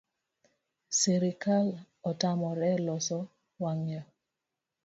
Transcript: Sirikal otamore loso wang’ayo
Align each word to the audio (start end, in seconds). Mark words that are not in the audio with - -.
Sirikal 0.99 1.67
otamore 2.09 2.71
loso 2.87 3.19
wang’ayo 3.61 4.03